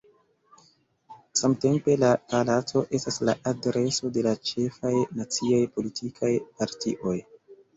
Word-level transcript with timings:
Samtempe 1.41 1.97
la 2.03 2.09
palaco 2.31 2.81
estas 2.99 3.21
la 3.29 3.35
adreso 3.51 4.11
de 4.17 4.25
la 4.29 4.35
ĉefaj 4.53 4.95
naciaj 5.21 5.63
politikaj 5.77 6.33
partioj. 6.63 7.17